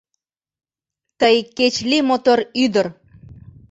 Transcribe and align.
Тый 1.19 1.37
кеч 1.57 1.75
лий 1.89 2.03
мотор 2.09 2.39
ӱдыр— 2.63 2.87